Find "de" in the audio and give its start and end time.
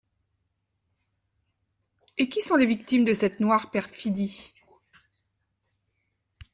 3.05-3.13